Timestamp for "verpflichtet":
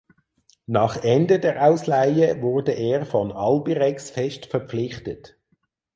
4.47-5.37